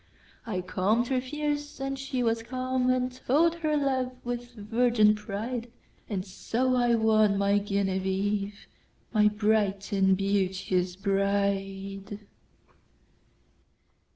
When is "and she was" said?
1.79-2.41